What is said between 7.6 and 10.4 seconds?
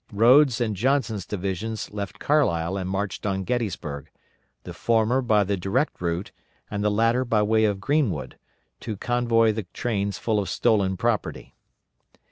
of Greenwood, to convoy the trains full